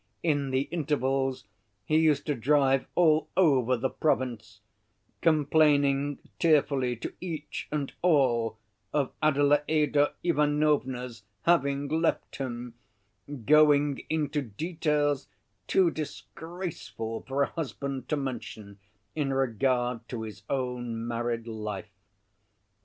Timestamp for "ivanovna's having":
10.23-11.87